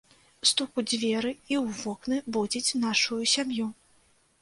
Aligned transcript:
Стук 0.51 0.79
у 0.81 0.83
дзверы 0.91 1.31
і 1.51 1.55
ў 1.63 1.65
вокны 1.83 2.17
будзіць 2.39 2.77
нашую 2.89 3.23
сям'ю. 3.37 3.73